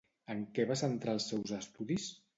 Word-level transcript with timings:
En 0.35 0.39
què 0.55 0.65
va 0.71 0.77
centrar 0.81 1.15
els 1.19 1.31
seus 1.33 1.55
estudis? 1.59 2.13